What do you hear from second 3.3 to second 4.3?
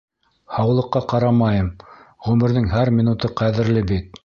ҡәҙерле бит!